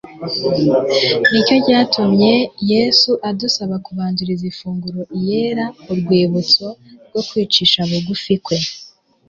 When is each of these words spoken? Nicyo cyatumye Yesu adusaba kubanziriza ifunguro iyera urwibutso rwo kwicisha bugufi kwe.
Nicyo 1.29 1.55
cyatumye 1.65 2.31
Yesu 2.71 3.11
adusaba 3.29 3.75
kubanziriza 3.85 4.45
ifunguro 4.51 5.01
iyera 5.17 5.65
urwibutso 5.91 6.67
rwo 7.07 7.21
kwicisha 7.29 7.79
bugufi 7.89 8.33
kwe. 8.45 8.57